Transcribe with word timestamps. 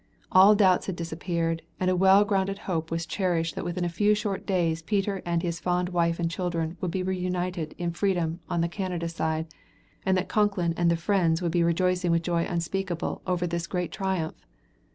All 0.31 0.55
doubts 0.55 0.87
had 0.87 0.95
disappeared, 0.95 1.61
and 1.79 1.87
a 1.91 1.95
well 1.95 2.25
grounded 2.25 2.57
hope 2.65 2.89
was 2.89 3.05
cherished 3.05 3.53
that 3.53 3.63
within 3.63 3.85
a 3.85 3.87
few 3.87 4.15
short 4.15 4.47
days 4.47 4.81
Peter 4.81 5.21
and 5.27 5.43
his 5.43 5.59
fond 5.59 5.89
wife 5.89 6.19
and 6.19 6.27
children 6.31 6.75
would 6.81 6.89
be 6.89 7.03
reunited 7.03 7.75
in 7.77 7.91
Freedom 7.91 8.39
on 8.49 8.61
the 8.61 8.67
Canada 8.67 9.07
side, 9.07 9.45
and 10.03 10.17
that 10.17 10.27
Concklin 10.27 10.73
and 10.75 10.89
the 10.89 10.97
friends 10.97 11.39
would 11.43 11.51
be 11.51 11.61
rejoicing 11.61 12.09
with 12.09 12.23
joy 12.23 12.45
unspeakable 12.45 13.21
over 13.27 13.45
this 13.45 13.67
great 13.67 13.91
triumph. 13.91 14.47